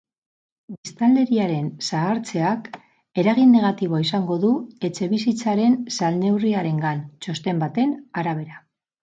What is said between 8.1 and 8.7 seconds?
arabera.